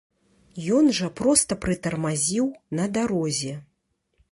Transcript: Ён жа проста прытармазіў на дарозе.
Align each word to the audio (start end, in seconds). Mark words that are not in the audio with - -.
Ён 0.77 0.89
жа 0.99 1.09
проста 1.19 1.57
прытармазіў 1.67 2.49
на 2.79 2.85
дарозе. 2.99 3.53